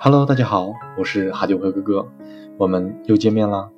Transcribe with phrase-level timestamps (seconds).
[0.00, 2.08] Hello，大家好，我是哈九哥哥哥，
[2.58, 3.70] 我们又见面啦。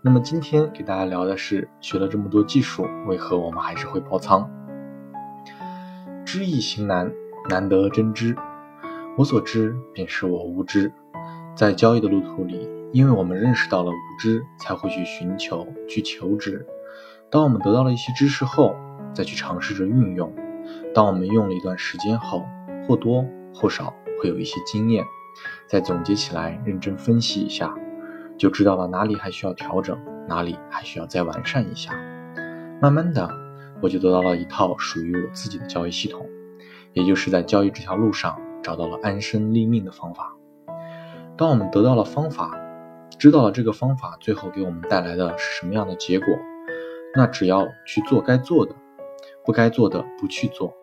[0.00, 4.48] 那么今天给大家聊的是，学了这么多技术，为何我们还是会爆仓？
[6.24, 7.10] 知易行难，
[7.48, 8.36] 难得真知。
[9.18, 10.92] 我所知，便是我无知。
[11.56, 16.66] 在交易的路途里，因为我们认识到了无知，才会去寻求、去求知。
[17.30, 18.76] 当我们得到了一些知识后，
[19.14, 20.32] 再去尝试着运用。
[20.94, 22.44] 当我们用了一段时间后，
[22.86, 23.24] 或多
[23.54, 25.04] 或少会有一些经验。
[25.66, 27.74] 再总结起来，认真分析一下，
[28.36, 31.94] 就知道了哪里还需要调整，哪里还需要再完善一下。
[32.82, 33.30] 慢慢的，
[33.80, 36.28] 我就得到了一套属于我自己的交易系统，
[36.92, 40.36] 也就是在交易这条路上找到了安身立命的方法。
[41.38, 42.58] 当我们得到了方法，
[43.18, 46.26] 知道了这个方法最后给我们带来的是什么样的结果，
[47.14, 48.74] 那只要去做该做的，
[49.44, 50.74] 不该做的不去做，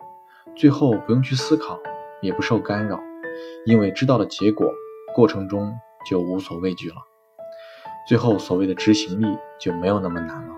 [0.55, 1.79] 最后不用去思考，
[2.21, 2.99] 也不受干扰。
[3.65, 4.71] 因为知道了结果，
[5.15, 5.73] 过程中
[6.05, 6.95] 就无所畏惧了，
[8.07, 10.55] 最后所谓的执行力就没有那么难了。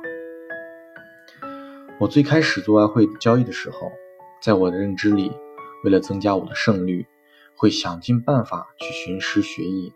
[2.00, 3.92] 我最开始做外汇交易的时候，
[4.42, 5.32] 在我的认知里，
[5.84, 7.06] 为了增加我的胜率，
[7.56, 9.94] 会想尽办法去寻师学艺，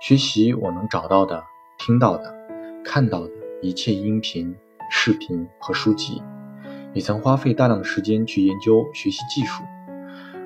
[0.00, 1.44] 学习我能找到的、
[1.78, 2.34] 听到的、
[2.84, 3.30] 看到的
[3.62, 4.54] 一切音频、
[4.90, 6.22] 视频和书籍，
[6.92, 9.62] 也曾花费大量的时间去研究学习技术。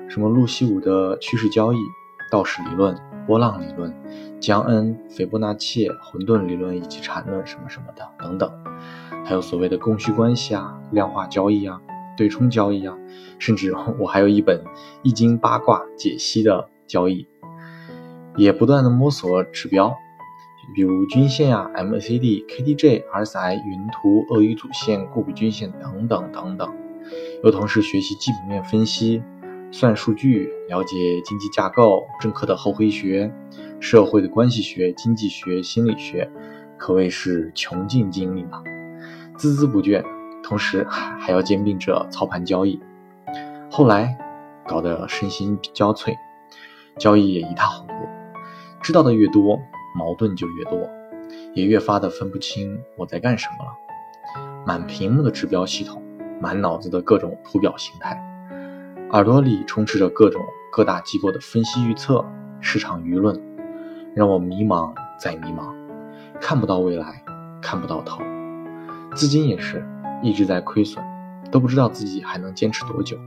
[0.07, 1.77] 什么路西武的趋势交易、
[2.31, 3.93] 道氏理论、波浪理论、
[4.39, 8.51] 江恩、斐波那契、混沌理论以及缠论什么什么的等等，
[9.25, 11.81] 还有所谓的供需关系啊、量化交易啊、
[12.17, 12.97] 对冲交易啊，
[13.39, 14.63] 甚至我还有一本
[15.03, 17.27] 易经八卦解析的交易，
[18.35, 19.97] 也不断的摸索指标，
[20.73, 26.73] 比如均线呀、MACD、KDJ、RSI、云图、鳄鱼主线、固比均线等等等等，
[27.43, 29.21] 又同时学习基本面分析。
[29.71, 33.31] 算数据，了解经济架构，政客的后黑学，
[33.79, 36.27] 社会的关系学，经济学，心理学，
[36.75, 38.63] 可谓是穷尽精力了，
[39.37, 40.03] 孜孜不倦。
[40.41, 42.81] 同时还要兼并着操盘交易，
[43.69, 44.17] 后来
[44.65, 46.15] 搞得身心交瘁，
[46.97, 47.88] 交易也一塌糊涂。
[48.81, 49.59] 知道的越多，
[49.95, 50.89] 矛盾就越多，
[51.53, 53.71] 也越发的分不清我在干什么了。
[54.65, 56.01] 满屏幕的指标系统，
[56.41, 58.17] 满脑子的各种图表形态。
[59.11, 60.41] 耳朵里充斥着各种
[60.71, 62.23] 各大机构的分析预测、
[62.61, 63.41] 市场舆论，
[64.15, 65.73] 让我迷茫再迷茫，
[66.39, 67.23] 看不到未来，
[67.61, 68.21] 看不到头。
[69.15, 69.83] 资金也是
[70.21, 71.03] 一直在亏损，
[71.51, 73.17] 都不知道自己还能坚持多久。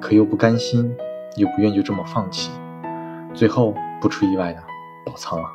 [0.00, 0.94] 可又不甘心，
[1.36, 2.50] 又不愿就这么放弃，
[3.32, 4.62] 最后不出意外的
[5.04, 5.48] 爆仓了。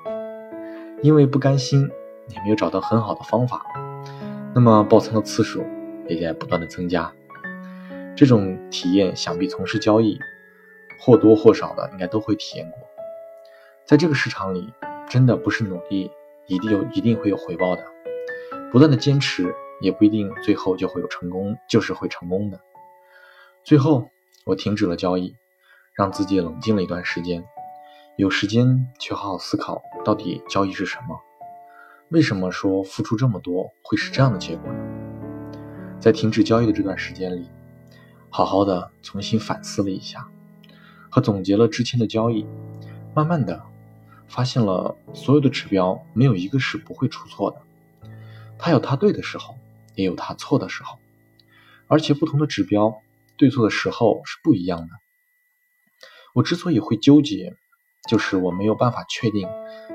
[1.01, 1.89] 因为不甘心，
[2.29, 3.65] 也没有找到很好的方法，
[4.53, 5.63] 那么爆仓的次数
[6.07, 7.13] 也在不断的增加。
[8.15, 10.17] 这种体验，想必从事交易
[10.99, 12.79] 或多或少的应该都会体验过。
[13.85, 14.73] 在这个市场里，
[15.09, 16.09] 真的不是努力
[16.47, 17.83] 一定有一定会有回报的，
[18.71, 22.61] 不断的坚持也不一定最后就会有成功，就是会成功的。
[23.63, 24.09] 最后，
[24.45, 25.35] 我停止了交易，
[25.93, 27.43] 让自己冷静了一段时间，
[28.17, 31.19] 有时间去好好思考到底交易是什么，
[32.09, 35.99] 为什么说付出这么多会是这样的结果呢？
[35.99, 37.45] 在停止交易的这段时间里。
[38.29, 40.27] 好好的重新反思了一下，
[41.09, 42.45] 和总结了之前的交易，
[43.13, 43.63] 慢慢的
[44.27, 47.61] 发现了所有的指标没有一个是不会出错的，
[48.57, 49.55] 它有它对的时候，
[49.95, 50.97] 也有它错的时候，
[51.87, 53.01] 而且不同的指标
[53.37, 54.87] 对错的时候是不一样的。
[56.33, 57.55] 我之所以会纠结，
[58.07, 59.47] 就是我没有办法确定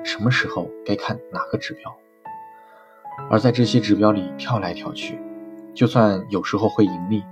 [0.05, 1.97] 什么时候该看哪个指标，
[3.31, 5.19] 而在这些指标里跳来跳去，
[5.75, 7.23] 就算有时候会盈利。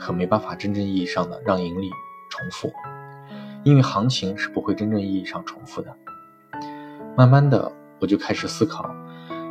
[0.00, 1.90] 可没办法真正意义上的让盈利
[2.30, 2.72] 重复，
[3.64, 5.92] 因为行情是不会真正意义上重复的。
[7.16, 8.88] 慢慢的，我就开始思考，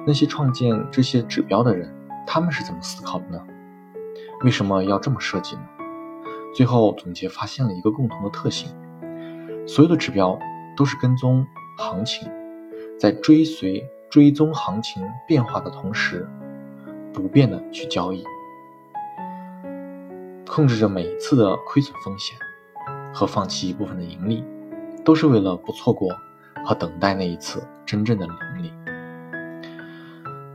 [0.05, 1.93] 那些创建这些指标的人，
[2.25, 3.45] 他们是怎么思考的呢？
[4.45, 5.63] 为什么要这么设计呢？
[6.55, 8.69] 最后总结发现了一个共同的特性：
[9.67, 10.39] 所有的指标
[10.77, 11.45] 都是跟踪
[11.77, 12.31] 行情，
[12.97, 16.25] 在追随追踪行情变化的同时，
[17.11, 18.23] 不变的去交易。
[20.47, 22.37] 控制着每一次的亏损风险
[23.13, 24.43] 和放弃一部分的盈利，
[25.03, 26.09] 都是为了不错过
[26.63, 28.71] 和等待那一次真正的盈利。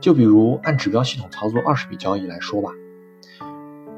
[0.01, 2.71] 就比如按指标系统操作二十笔交易来说吧，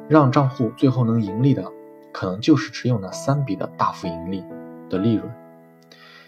[0.08, 1.72] 让账户最后能盈利的，
[2.12, 4.44] 可能就是只有那三笔的大幅盈利
[4.90, 5.28] 的利润，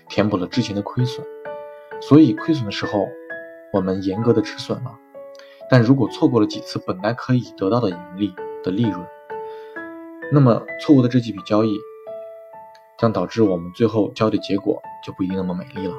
[0.09, 1.25] 填补了之前的亏损。
[2.01, 3.07] 所以亏损的时候，
[3.73, 4.99] 我们严格的止损了。
[5.69, 8.33] 但如果错过了几次本来可以得到的盈利
[8.63, 9.05] 的利润，
[10.31, 11.77] 那么错误的这几笔交易，
[12.97, 15.93] 将导致我们最后交易结果就不一定那么美丽了。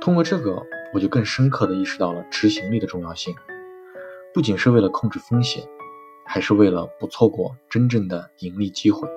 [0.00, 0.62] 通过这个，
[0.94, 3.34] 我就更深刻的意识到了执行力的重要性，
[4.32, 5.62] 不仅是为了控制风险，
[6.24, 9.08] 还是为了不错过真正的盈利机会。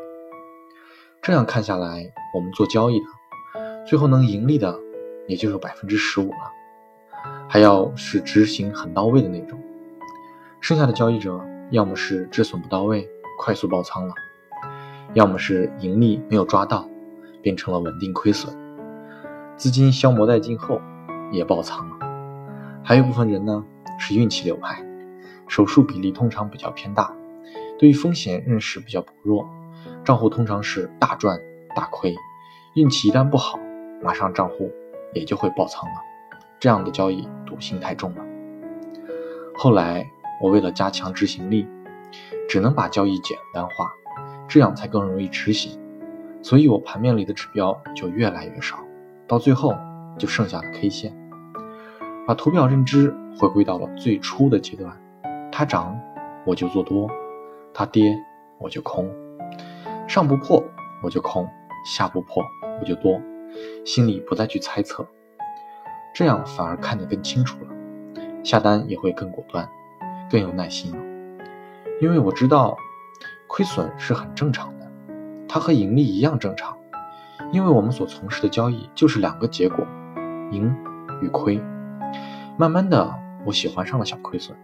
[1.22, 3.06] 这样看下来，我们做交易的，
[3.86, 4.80] 最后能盈利的
[5.28, 6.52] 也就有百分之十五了。
[7.48, 9.60] 还要是执行很到位的那种，
[10.60, 11.40] 剩下的交易者
[11.70, 13.08] 要么是止损不到位，
[13.40, 14.14] 快速爆仓了；
[15.14, 16.90] 要么是盈利没有抓到，
[17.42, 18.56] 变成了稳定亏损，
[19.56, 20.82] 资金消磨殆尽后
[21.32, 21.96] 也爆仓了。
[22.84, 23.64] 还有部分人呢
[24.00, 24.84] 是运气流派，
[25.48, 27.14] 手术比例通常比较偏大，
[27.80, 29.48] 对于风险认识比较薄弱，
[30.04, 31.40] 账户通常是大赚
[31.76, 32.16] 大亏，
[32.76, 33.60] 运气一旦不好，
[34.02, 34.72] 马上账户
[35.14, 35.96] 也就会爆仓了。
[36.60, 38.24] 这样的交易赌性太重了。
[39.56, 40.06] 后来
[40.42, 41.68] 我为了加强执行力，
[42.50, 43.94] 只能把交易简单化，
[44.48, 45.80] 这样才更容易执行。
[46.42, 48.80] 所以我盘面里的指标就越来越少，
[49.28, 49.76] 到最后
[50.18, 51.14] 就剩下了 K 线。
[52.28, 54.96] 把图表认知回归到了最初的阶段，
[55.52, 56.00] 它涨
[56.46, 57.10] 我就做多，
[57.74, 58.16] 它跌
[58.60, 59.12] 我就空，
[60.08, 60.64] 上不破
[61.04, 61.48] 我就空，
[61.86, 62.44] 下不破
[62.80, 63.22] 我就多，
[63.86, 65.06] 心里不再去猜测。
[66.14, 67.70] 这样反而看得更清楚了，
[68.44, 69.70] 下单也会更果断，
[70.32, 70.98] 更有耐心了。
[72.02, 72.78] 因为我知道，
[73.48, 74.90] 亏损是很正常的，
[75.48, 76.78] 它和盈利一样正常。
[77.52, 79.86] 因为我们所从事的交易就是两个结果，
[80.52, 80.76] 盈
[81.22, 81.62] 与亏。
[82.58, 83.14] 慢慢的，
[83.46, 84.58] 我喜欢上了小亏损，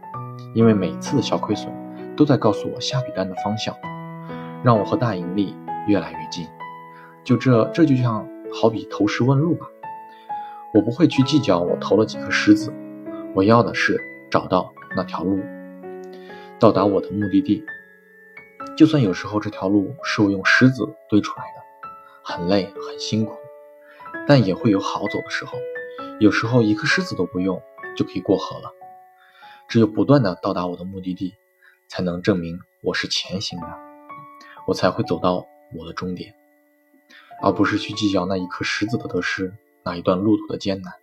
[0.56, 1.72] 因为每次的小亏损
[2.16, 3.76] 都在告诉我下笔单的方向，
[4.64, 5.56] 让我和大盈利
[5.88, 6.48] 越来越近。
[7.24, 9.68] 就这，这就像好比投石问路吧。
[10.74, 12.74] 我不会去计较我投了几颗石子，
[13.36, 14.00] 我要的是
[14.30, 15.40] 找到那条路，
[16.60, 17.66] 到达我的目的地。
[18.78, 21.62] 就算有时候这条路是我用石子堆出来的，
[22.24, 23.36] 很累很辛苦，
[24.28, 25.58] 但也会有好走的时候。
[26.20, 27.62] 有时候一颗石子都不用
[27.98, 28.72] 就可以过河了。
[29.68, 31.34] 只有不断的到达我的目的地，
[31.90, 33.68] 才能证明我是前行的，
[34.68, 35.48] 我才会走到
[35.78, 36.34] 我的终点，
[37.42, 39.54] 而不是去计较那一颗石子的得失。
[39.84, 40.94] 那一段路途的艰难，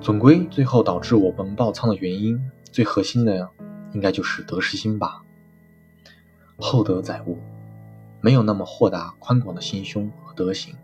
[0.00, 3.48] 总归最后导致我们爆仓的原因，最核心的
[3.92, 5.22] 应该就是得失心吧。
[6.56, 7.38] 厚德载物，
[8.20, 10.74] 没有那么豁达宽广的心胸和德行，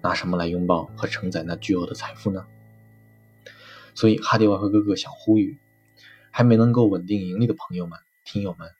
[0.00, 2.46] 拿什么来拥抱和承载那巨额的财富呢？
[3.94, 5.58] 所以哈迪外和哥哥想呼吁，
[6.30, 8.70] 还没能够稳定盈利的朋友们、听友们，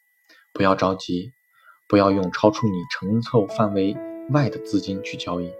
[0.55, 1.35] 不要着急，
[1.91, 3.97] 不要用超出你承受范围
[4.31, 5.51] 外的资金去交易。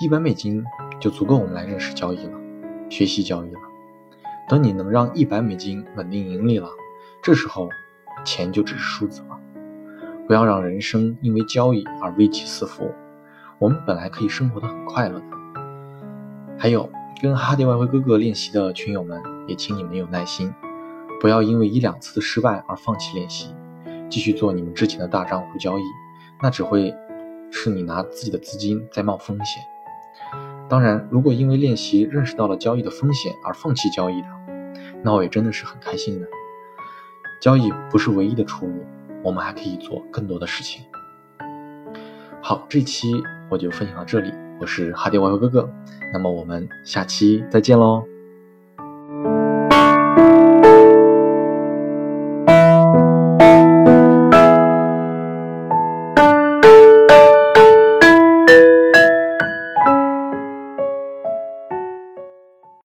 [0.00, 0.64] 一百美金
[1.00, 2.38] 就足够我们来认识交易了，
[2.88, 3.60] 学习交易了。
[4.48, 6.68] 等你能让一百美金稳定盈利了，
[7.20, 7.68] 这时候
[8.24, 9.38] 钱就只是数字了。
[10.26, 12.94] 不要让人生因为交易而危机四伏。
[13.58, 15.24] 我们本来可以生活的很快乐的。
[16.56, 16.88] 还有
[17.20, 20.54] 跟哈迪外汇哥哥练习的群友们，也请你们有耐心，
[21.20, 23.54] 不要因为一两次的失败而放弃练习，
[24.10, 25.82] 继续做你们之前的大账户交易，
[26.42, 26.94] 那只会
[27.50, 29.62] 是你拿自己的资金在冒风险。
[30.68, 34.28] 当然，如果因为练习认识到了交易的风险而放弃交易的，
[35.02, 36.26] 那我也真的是很开心的。
[37.40, 38.84] 交易不是唯一的出路，
[39.22, 40.84] 我们还可以做更多的事情。
[42.42, 45.70] 好，这期我就分享到这里，我是哈迪外汇哥哥，
[46.12, 48.09] 那么我们下期再见喽。